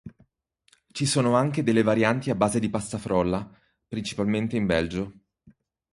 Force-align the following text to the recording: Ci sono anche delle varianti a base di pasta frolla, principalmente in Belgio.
Ci 0.91 1.05
sono 1.05 1.35
anche 1.35 1.61
delle 1.61 1.83
varianti 1.83 2.31
a 2.31 2.33
base 2.35 2.59
di 2.59 2.71
pasta 2.71 2.97
frolla, 2.97 3.47
principalmente 3.87 4.57
in 4.57 4.65
Belgio. 4.65 5.13